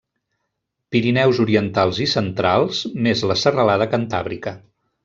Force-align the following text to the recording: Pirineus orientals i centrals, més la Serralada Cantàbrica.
Pirineus 0.95 1.41
orientals 1.45 2.01
i 2.07 2.09
centrals, 2.17 2.83
més 3.09 3.25
la 3.33 3.39
Serralada 3.45 3.91
Cantàbrica. 3.97 4.61